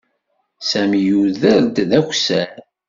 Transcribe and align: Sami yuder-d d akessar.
Sami 0.69 0.99
yuder-d 1.07 1.75
d 1.89 1.91
akessar. 1.99 2.53